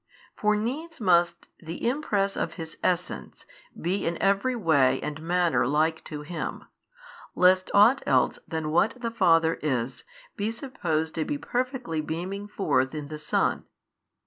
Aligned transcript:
For 0.35 0.55
needs 0.55 0.99
must 0.99 1.45
the 1.59 1.87
Impress 1.87 2.35
of 2.35 2.55
His 2.55 2.75
Essence 2.81 3.45
be 3.79 4.03
in 4.03 4.17
every 4.19 4.55
way 4.55 4.99
and 5.01 5.21
manner 5.21 5.67
like 5.67 6.03
to 6.05 6.21
Him, 6.23 6.63
lest 7.35 7.69
ought 7.71 8.01
else 8.07 8.39
than 8.47 8.71
what 8.71 8.99
the 8.99 9.11
Father 9.11 9.59
is, 9.61 10.03
be 10.35 10.49
supposed 10.49 11.13
to 11.13 11.23
be 11.23 11.37
perfectly 11.37 12.01
beaming 12.01 12.47
forth 12.47 12.95
in 12.95 13.09
the 13.09 13.19
Son. 13.19 13.65